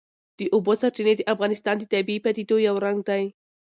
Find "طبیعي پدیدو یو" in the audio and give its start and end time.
1.93-2.75